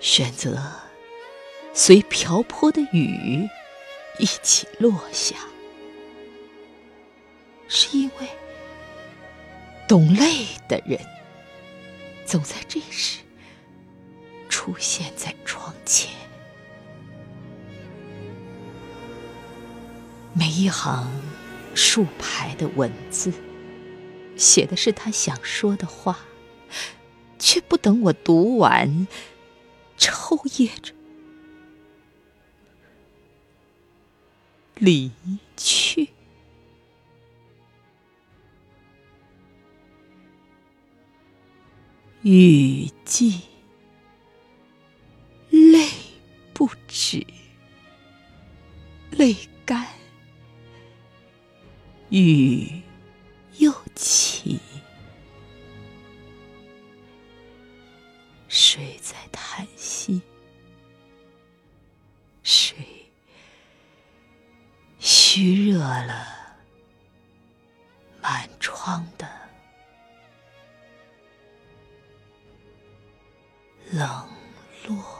[0.00, 0.58] 选择
[1.74, 3.46] 随瓢泼的雨
[4.18, 5.36] 一起落下，
[7.68, 8.26] 是因为
[9.86, 10.98] 懂泪的人
[12.24, 13.20] 总在这时
[14.48, 16.10] 出现在窗前。
[20.32, 21.10] 每一行
[21.74, 23.32] 竖排的文字，
[24.36, 26.20] 写的是他想说的话，
[27.38, 29.06] 却不等我读完，
[30.00, 30.94] 抽噎着
[34.76, 35.12] 离
[35.58, 36.08] 去。
[42.22, 43.42] 雨季，
[45.50, 45.88] 泪
[46.54, 47.26] 不止，
[49.10, 49.86] 泪干。
[52.08, 52.82] 雨
[53.58, 54.60] 又起，
[58.48, 59.66] 谁在叹
[65.40, 66.26] 虚热了
[68.20, 69.26] 满窗的
[73.90, 74.06] 冷
[74.86, 75.19] 落？